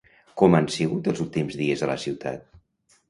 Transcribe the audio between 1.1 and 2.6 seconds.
els últims dies a la ciutat?